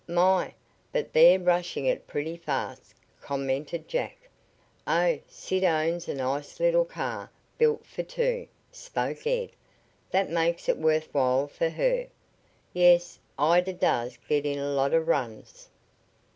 "My, 0.07 0.55
but 0.91 1.13
they're 1.13 1.37
rushing 1.37 1.85
it 1.85 2.07
pretty 2.07 2.35
fast!" 2.35 2.95
commented 3.21 3.87
Jack. 3.87 4.29
"Oh, 4.87 5.19
Sid 5.27 5.63
owns 5.63 6.07
a 6.09 6.15
nice 6.15 6.59
little 6.59 6.85
car 6.85 7.29
built 7.59 7.85
for 7.85 8.01
two," 8.01 8.47
spoke 8.71 9.27
Ed. 9.27 9.51
"That 10.09 10.27
makes 10.31 10.67
it 10.67 10.79
worth 10.79 11.09
while 11.13 11.45
for 11.45 11.69
her." 11.69 12.07
"Yes, 12.73 13.19
Ida 13.37 13.73
does 13.73 14.17
get 14.27 14.43
in 14.43 14.57
a 14.57 14.71
lot 14.71 14.95
of 14.95 15.07
runs." 15.07 15.69